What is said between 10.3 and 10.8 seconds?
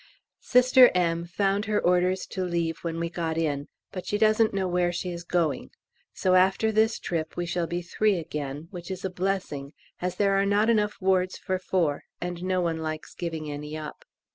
are not